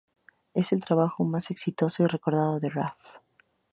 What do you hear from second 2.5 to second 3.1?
de Raf.